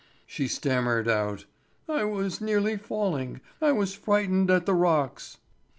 [0.25, 1.45] She stammered out:
[1.87, 5.37] "I was nearly falling; I was frightened at the rocks."